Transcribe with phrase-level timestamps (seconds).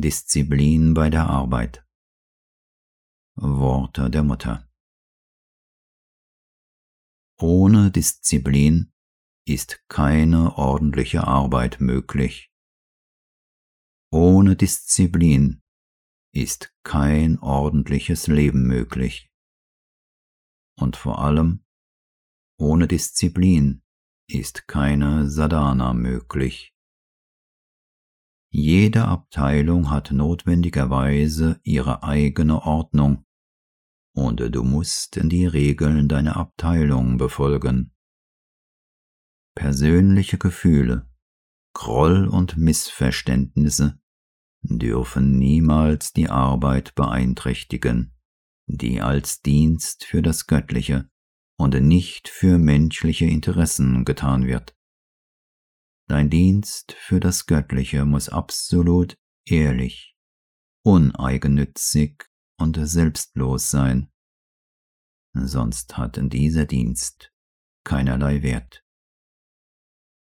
[0.00, 1.86] Disziplin bei der Arbeit.
[3.36, 4.68] Worte der Mutter.
[7.40, 8.92] Ohne Disziplin
[9.46, 12.50] ist keine ordentliche Arbeit möglich.
[14.10, 15.62] Ohne Disziplin
[16.32, 19.30] ist kein ordentliches Leben möglich.
[20.76, 21.64] Und vor allem,
[22.58, 23.82] ohne Disziplin
[24.28, 26.73] ist keine Sadhana möglich.
[28.56, 33.24] Jede Abteilung hat notwendigerweise ihre eigene Ordnung,
[34.14, 37.92] und du musst die Regeln deiner Abteilung befolgen.
[39.56, 41.10] Persönliche Gefühle,
[41.72, 43.98] Groll und Missverständnisse
[44.62, 48.14] dürfen niemals die Arbeit beeinträchtigen,
[48.66, 51.10] die als Dienst für das Göttliche
[51.58, 54.76] und nicht für menschliche Interessen getan wird.
[56.06, 60.16] Dein Dienst für das Göttliche muss absolut ehrlich,
[60.84, 62.26] uneigennützig
[62.58, 64.12] und selbstlos sein,
[65.32, 67.32] sonst hat dieser Dienst
[67.84, 68.83] keinerlei Wert.